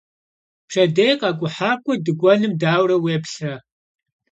Pşedêy 0.67 1.13
khek'uhak'ue 1.21 1.95
dık'uenım 2.05 2.53
daure 2.61 2.97
vuêplhıre? 3.03 3.55